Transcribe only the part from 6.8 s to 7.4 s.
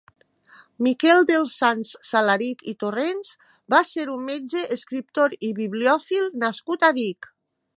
a Vic.